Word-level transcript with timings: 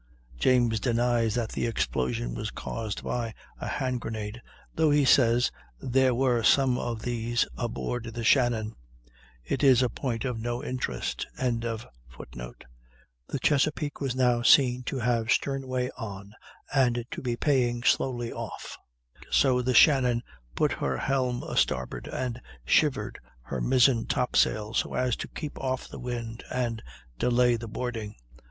James 0.35 0.79
denies 0.79 1.35
that 1.35 1.49
the 1.49 1.67
explosion 1.67 2.33
was 2.33 2.49
caused 2.49 3.03
by 3.03 3.35
a 3.59 3.67
hand 3.67 4.01
grenade, 4.01 4.41
though 4.73 4.89
he 4.89 5.05
says 5.05 5.51
there 5.79 6.15
were 6.15 6.41
some 6.41 6.75
of 6.75 7.03
these 7.03 7.45
aboard 7.55 8.05
the 8.05 8.23
Shannon. 8.23 8.73
It 9.45 9.63
is 9.63 9.83
a 9.83 9.89
point 9.91 10.25
of 10.25 10.39
no 10.39 10.63
interest.] 10.63 11.27
The 11.37 11.85
Chesapeake 13.43 14.01
was 14.01 14.15
now 14.15 14.41
seen 14.41 14.81
to 14.85 14.97
have 14.97 15.31
stern 15.31 15.67
way 15.67 15.91
on 15.95 16.33
and 16.73 17.05
to 17.11 17.21
be 17.21 17.35
paying 17.35 17.83
slowly 17.83 18.33
off; 18.33 18.79
so 19.29 19.61
the 19.61 19.75
Shannon 19.75 20.23
put 20.55 20.71
her 20.71 20.97
helm 20.97 21.43
a 21.43 21.55
starboard 21.55 22.07
and 22.07 22.41
shivered 22.65 23.19
her 23.43 23.61
mizzen 23.61 24.07
top 24.07 24.35
sail, 24.35 24.73
so 24.73 24.95
as 24.95 25.15
to 25.17 25.27
keep 25.27 25.59
off 25.59 25.87
the 25.87 25.99
wind 25.99 26.43
and 26.49 26.81
delay 27.19 27.55
the 27.55 27.67
boarding. 27.67 28.15